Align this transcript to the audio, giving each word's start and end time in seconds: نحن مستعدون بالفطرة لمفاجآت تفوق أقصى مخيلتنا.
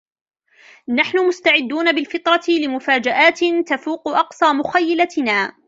نحن 0.89 1.27
مستعدون 1.27 1.91
بالفطرة 1.91 2.43
لمفاجآت 2.51 3.39
تفوق 3.67 4.07
أقصى 4.07 4.45
مخيلتنا. 4.45 5.53